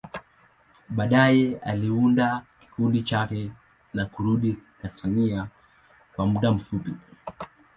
Baadaye, 0.89 1.59
aliunda 1.63 2.45
kikundi 2.59 3.01
chake 3.03 3.51
na 3.93 4.05
kurudi 4.05 4.57
Tanzania 4.81 5.47
kwa 6.15 6.25
muda 6.25 6.51
mfupi. 6.51 6.93